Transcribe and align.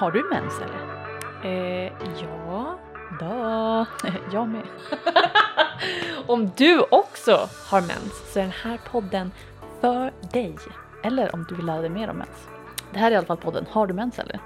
Har 0.00 0.10
du 0.10 0.28
mens 0.30 0.54
eller? 0.60 0.80
Eh, 1.44 1.92
ja. 2.22 2.78
Då. 3.20 3.86
Jag 4.32 4.48
med. 4.48 4.62
Om 6.26 6.50
du 6.56 6.80
också 6.90 7.48
har 7.70 7.80
mens 7.80 8.32
så 8.32 8.38
är 8.38 8.42
den 8.42 8.52
här 8.62 8.78
podden 8.90 9.32
för 9.80 10.12
dig. 10.32 10.56
Eller 11.02 11.34
om 11.34 11.46
du 11.48 11.54
vill 11.54 11.66
lära 11.66 11.80
dig 11.80 11.90
mer 11.90 12.10
om 12.10 12.16
mens. 12.16 12.48
Det 12.92 12.98
här 12.98 13.06
är 13.06 13.10
i 13.10 13.16
alla 13.16 13.26
fall 13.26 13.36
podden 13.36 13.66
Har 13.70 13.86
du 13.86 13.94
mens 13.94 14.18
eller? 14.18 14.40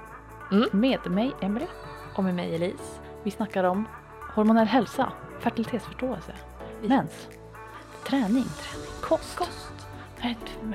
Mm. 0.51 0.69
Med 0.71 1.11
mig 1.11 1.31
Emelie. 1.41 1.67
Och 2.15 2.23
med 2.23 2.35
mig 2.35 2.55
Elise. 2.55 2.99
Vi 3.23 3.31
snackar 3.31 3.63
om 3.63 3.87
hormonell 4.33 4.67
hälsa, 4.67 5.11
fertilitetsförståelse, 5.39 6.31
Vi- 6.81 6.87
mens, 6.87 7.27
träning, 8.03 8.29
träning 8.29 8.45
kost. 9.01 9.35
Kost. 9.35 9.84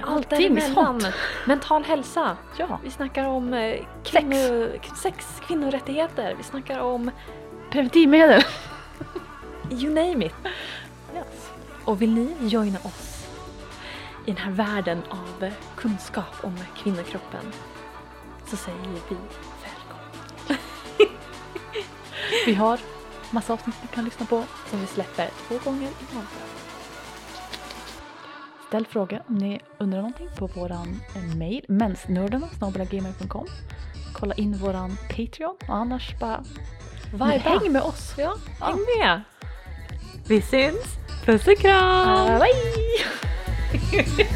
Allt 0.02 0.30
däremellan. 0.30 1.00
sånt. 1.00 1.14
Mental 1.46 1.84
hälsa. 1.84 2.36
Ja, 2.56 2.78
Vi 2.84 2.90
snackar 2.90 3.24
om 3.24 3.54
eh, 3.54 3.84
kvinno, 4.04 4.68
sex, 5.02 5.26
kvinnorättigheter. 5.46 6.34
Vi 6.38 6.42
snackar 6.42 6.80
om 6.80 7.10
preventivmedel. 7.70 8.42
you 9.70 9.94
name 9.94 10.26
it. 10.26 10.34
Yes. 11.14 11.50
Och 11.84 12.02
vill 12.02 12.14
ni 12.14 12.48
joina 12.48 12.78
oss 12.78 13.26
i 14.26 14.30
den 14.32 14.36
här 14.36 14.50
världen 14.50 15.02
av 15.10 15.50
kunskap 15.76 16.34
om 16.42 16.56
kvinnokroppen 16.76 17.52
så 18.46 18.56
säger 18.56 18.78
vi 18.78 19.16
välkommen. 19.62 20.64
Vi 22.46 22.54
har 22.54 22.78
massa 23.30 23.52
avsnitt 23.52 23.76
du 23.82 23.88
kan 23.88 24.04
lyssna 24.04 24.26
på. 24.26 24.44
Som 24.70 24.80
vi 24.80 24.86
släpper 24.86 25.30
två 25.48 25.58
gånger 25.64 25.88
i 25.88 26.14
månaden. 26.14 26.59
Ställ 28.70 28.86
frågor 28.86 29.22
om 29.28 29.34
ni 29.34 29.60
undrar 29.78 29.98
någonting 29.98 30.28
på 30.38 30.46
våran 30.46 31.00
eh, 31.16 31.36
mail 31.36 31.64
mensnördarna.gmail.com 31.68 33.46
Kolla 34.14 34.34
in 34.34 34.56
våran 34.58 34.96
Patreon 35.08 35.56
och 35.68 35.76
annars 35.76 36.14
bara 36.20 36.44
häng 37.30 37.72
med 37.72 37.82
oss. 37.82 38.14
Ja, 38.18 38.34
Ja. 38.60 38.66
häng 38.66 38.78
med! 38.98 39.20
Vi 40.28 40.42
syns! 40.42 40.96
Puss 41.24 41.46
och 41.46 41.58
kram! 41.58 42.38
Bye! 42.40 42.50